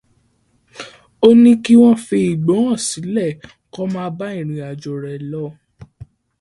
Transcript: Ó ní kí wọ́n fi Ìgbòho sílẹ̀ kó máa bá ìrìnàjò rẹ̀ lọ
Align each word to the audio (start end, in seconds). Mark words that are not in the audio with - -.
Ó 1.25 1.27
ní 1.41 1.51
kí 1.63 1.73
wọ́n 1.81 1.97
fi 2.05 2.17
Ìgbòho 2.31 2.71
sílẹ̀ 2.87 3.37
kó 3.73 3.81
máa 3.93 4.09
bá 4.17 4.27
ìrìnàjò 4.39 4.93
rẹ̀ 5.03 5.17
lọ 5.31 5.45